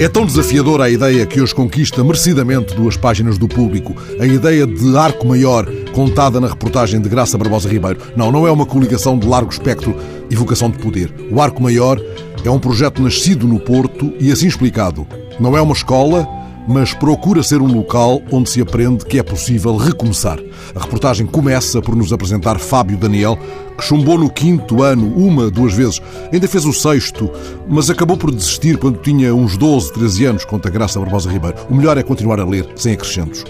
É 0.00 0.08
tão 0.08 0.24
desafiadora 0.24 0.84
a 0.84 0.90
ideia 0.90 1.26
que 1.26 1.42
hoje 1.42 1.54
conquista 1.54 2.02
merecidamente 2.02 2.74
duas 2.74 2.96
páginas 2.96 3.36
do 3.36 3.46
público, 3.46 3.94
a 4.18 4.24
ideia 4.24 4.66
de 4.66 4.96
arco 4.96 5.26
maior 5.26 5.70
contada 5.92 6.40
na 6.40 6.48
reportagem 6.48 6.98
de 7.02 7.06
Graça 7.06 7.36
Barbosa 7.36 7.68
Ribeiro. 7.68 8.00
Não, 8.16 8.32
não 8.32 8.46
é 8.46 8.50
uma 8.50 8.64
coligação 8.64 9.18
de 9.18 9.26
largo 9.26 9.52
espectro 9.52 9.94
e 10.30 10.34
vocação 10.34 10.70
de 10.70 10.78
poder. 10.78 11.12
O 11.30 11.38
arco 11.38 11.62
maior 11.62 12.00
é 12.42 12.50
um 12.50 12.58
projeto 12.58 13.02
nascido 13.02 13.46
no 13.46 13.60
Porto 13.60 14.10
e 14.18 14.32
assim 14.32 14.46
explicado. 14.46 15.06
Não 15.38 15.54
é 15.54 15.60
uma 15.60 15.74
escola, 15.74 16.26
mas 16.66 16.92
procura 16.92 17.42
ser 17.42 17.60
um 17.60 17.72
local 17.72 18.20
onde 18.30 18.50
se 18.50 18.60
aprende 18.60 19.04
que 19.04 19.18
é 19.18 19.22
possível 19.22 19.76
recomeçar. 19.76 20.38
A 20.74 20.80
reportagem 20.80 21.26
começa 21.26 21.80
por 21.80 21.96
nos 21.96 22.12
apresentar 22.12 22.58
Fábio 22.58 22.96
Daniel, 22.96 23.38
que 23.76 23.84
chumbou 23.84 24.18
no 24.18 24.30
quinto 24.30 24.82
ano 24.82 25.12
uma, 25.16 25.50
duas 25.50 25.72
vezes. 25.72 26.00
Ainda 26.32 26.46
fez 26.46 26.64
o 26.64 26.72
sexto, 26.72 27.30
mas 27.68 27.90
acabou 27.90 28.16
por 28.16 28.30
desistir 28.30 28.76
quando 28.76 28.98
tinha 28.98 29.34
uns 29.34 29.56
12, 29.56 29.92
13 29.92 30.24
anos, 30.26 30.44
conta 30.44 30.70
Graça 30.70 31.00
Barbosa 31.00 31.30
Ribeiro. 31.30 31.56
O 31.68 31.74
melhor 31.74 31.96
é 31.98 32.02
continuar 32.02 32.40
a 32.40 32.44
ler, 32.44 32.68
sem 32.76 32.92
acrescentos. 32.92 33.44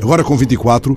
Agora 0.00 0.24
com 0.24 0.36
24, 0.36 0.96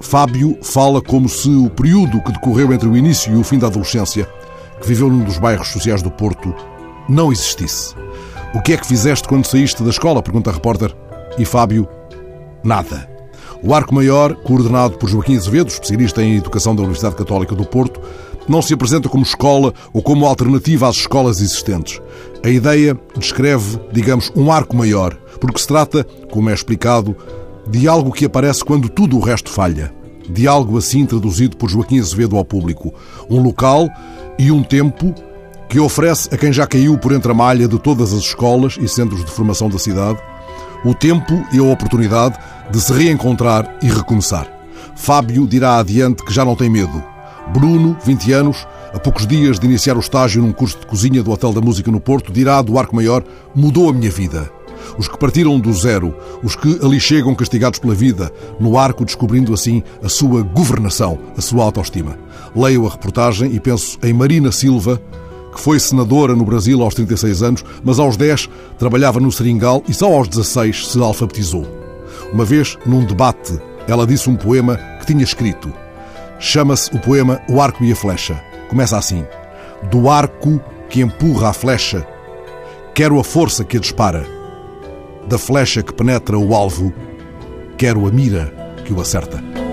Fábio 0.00 0.58
fala 0.62 1.00
como 1.00 1.28
se 1.28 1.50
o 1.50 1.70
período 1.70 2.22
que 2.22 2.32
decorreu 2.32 2.72
entre 2.72 2.88
o 2.88 2.96
início 2.96 3.34
e 3.34 3.36
o 3.36 3.44
fim 3.44 3.58
da 3.58 3.66
adolescência, 3.66 4.28
que 4.80 4.86
viveu 4.86 5.08
num 5.08 5.24
dos 5.24 5.38
bairros 5.38 5.68
sociais 5.68 6.02
do 6.02 6.10
Porto, 6.10 6.54
não 7.08 7.32
existisse. 7.32 7.94
O 8.56 8.62
que 8.62 8.72
é 8.72 8.76
que 8.78 8.86
fizeste 8.86 9.28
quando 9.28 9.44
saíste 9.44 9.82
da 9.82 9.90
escola? 9.90 10.22
pergunta 10.22 10.48
a 10.48 10.52
repórter. 10.54 10.90
E 11.36 11.44
Fábio, 11.44 11.86
nada. 12.64 13.06
O 13.62 13.74
Arco 13.74 13.94
Maior, 13.94 14.34
coordenado 14.34 14.96
por 14.96 15.10
Joaquim 15.10 15.36
Azevedo, 15.36 15.68
especialista 15.68 16.22
em 16.22 16.38
Educação 16.38 16.74
da 16.74 16.80
Universidade 16.80 17.16
Católica 17.16 17.54
do 17.54 17.66
Porto, 17.66 18.00
não 18.48 18.62
se 18.62 18.72
apresenta 18.72 19.10
como 19.10 19.24
escola 19.24 19.74
ou 19.92 20.00
como 20.00 20.24
alternativa 20.24 20.88
às 20.88 20.96
escolas 20.96 21.42
existentes. 21.42 22.00
A 22.42 22.48
ideia 22.48 22.98
descreve, 23.18 23.78
digamos, 23.92 24.32
um 24.34 24.50
arco 24.50 24.74
maior, 24.74 25.14
porque 25.38 25.60
se 25.60 25.68
trata, 25.68 26.02
como 26.30 26.48
é 26.48 26.54
explicado, 26.54 27.14
de 27.68 27.86
algo 27.86 28.10
que 28.10 28.24
aparece 28.24 28.64
quando 28.64 28.88
tudo 28.88 29.18
o 29.18 29.20
resto 29.22 29.50
falha. 29.50 29.92
De 30.30 30.48
algo 30.48 30.78
assim 30.78 31.04
traduzido 31.04 31.58
por 31.58 31.68
Joaquim 31.68 32.00
Azevedo 32.00 32.38
ao 32.38 32.44
público. 32.44 32.94
Um 33.28 33.42
local 33.42 33.86
e 34.38 34.50
um 34.50 34.62
tempo 34.62 35.14
que 35.68 35.80
oferece 35.80 36.28
a 36.32 36.36
quem 36.36 36.52
já 36.52 36.66
caiu 36.66 36.96
por 36.96 37.12
entre 37.12 37.30
a 37.30 37.34
malha 37.34 37.66
de 37.66 37.78
todas 37.78 38.12
as 38.12 38.20
escolas 38.20 38.76
e 38.80 38.88
centros 38.88 39.24
de 39.24 39.30
formação 39.30 39.68
da 39.68 39.78
cidade 39.78 40.18
o 40.84 40.94
tempo 40.94 41.44
e 41.52 41.58
a 41.58 41.62
oportunidade 41.62 42.38
de 42.70 42.80
se 42.80 42.92
reencontrar 42.92 43.76
e 43.82 43.88
recomeçar. 43.88 44.46
Fábio 44.94 45.46
dirá 45.46 45.78
adiante 45.78 46.24
que 46.24 46.32
já 46.32 46.44
não 46.44 46.56
tem 46.56 46.70
medo. 46.70 47.02
Bruno, 47.52 47.96
20 48.04 48.32
anos, 48.32 48.66
a 48.92 48.98
poucos 48.98 49.26
dias 49.26 49.58
de 49.58 49.66
iniciar 49.66 49.96
o 49.96 50.00
estágio 50.00 50.42
num 50.42 50.52
curso 50.52 50.78
de 50.78 50.86
cozinha 50.86 51.22
do 51.22 51.30
Hotel 51.30 51.52
da 51.52 51.60
Música 51.60 51.90
no 51.90 52.00
Porto, 52.00 52.32
dirá 52.32 52.62
do 52.62 52.78
Arco 52.78 52.94
Maior: 52.94 53.24
mudou 53.54 53.88
a 53.88 53.92
minha 53.92 54.10
vida. 54.10 54.50
Os 54.96 55.08
que 55.08 55.18
partiram 55.18 55.58
do 55.58 55.72
zero, 55.72 56.14
os 56.42 56.54
que 56.54 56.78
ali 56.82 57.00
chegam 57.00 57.34
castigados 57.34 57.78
pela 57.78 57.94
vida, 57.94 58.32
no 58.60 58.78
arco 58.78 59.04
descobrindo 59.04 59.52
assim 59.52 59.82
a 60.02 60.08
sua 60.08 60.42
governação, 60.42 61.18
a 61.36 61.40
sua 61.40 61.64
autoestima. 61.64 62.16
Leio 62.54 62.86
a 62.86 62.90
reportagem 62.90 63.52
e 63.52 63.58
penso 63.58 63.98
em 64.02 64.12
Marina 64.12 64.52
Silva, 64.52 65.02
que 65.56 65.62
foi 65.62 65.80
senadora 65.80 66.36
no 66.36 66.44
Brasil 66.44 66.82
aos 66.82 66.94
36 66.94 67.42
anos, 67.42 67.64
mas 67.82 67.98
aos 67.98 68.16
10 68.16 68.50
trabalhava 68.78 69.18
no 69.18 69.32
Seringal 69.32 69.82
e 69.88 69.94
só 69.94 70.12
aos 70.12 70.28
16 70.28 70.88
se 70.88 71.00
alfabetizou. 71.00 71.66
Uma 72.30 72.44
vez, 72.44 72.76
num 72.84 73.04
debate, 73.04 73.58
ela 73.88 74.06
disse 74.06 74.28
um 74.28 74.36
poema 74.36 74.76
que 75.00 75.06
tinha 75.06 75.24
escrito. 75.24 75.72
Chama-se 76.38 76.94
o 76.94 76.98
poema 76.98 77.40
O 77.48 77.60
Arco 77.60 77.82
e 77.82 77.90
a 77.90 77.96
Flecha. 77.96 78.38
Começa 78.68 78.98
assim: 78.98 79.24
Do 79.90 80.10
arco 80.10 80.60
que 80.90 81.00
empurra 81.00 81.48
a 81.48 81.52
flecha, 81.54 82.06
quero 82.94 83.18
a 83.18 83.24
força 83.24 83.64
que 83.64 83.78
a 83.78 83.80
dispara. 83.80 84.26
Da 85.26 85.38
flecha 85.38 85.82
que 85.82 85.94
penetra 85.94 86.38
o 86.38 86.54
alvo, 86.54 86.92
quero 87.78 88.06
a 88.06 88.10
mira 88.10 88.52
que 88.84 88.92
o 88.92 89.00
acerta. 89.00 89.65